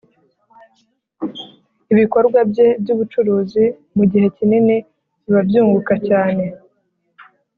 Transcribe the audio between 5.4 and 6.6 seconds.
byunguka cyane